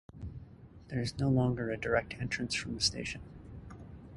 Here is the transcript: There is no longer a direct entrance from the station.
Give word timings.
There 0.87 0.99
is 0.99 1.19
no 1.19 1.29
longer 1.29 1.69
a 1.69 1.77
direct 1.77 2.15
entrance 2.15 2.55
from 2.55 2.73
the 2.73 2.81
station. 2.81 3.21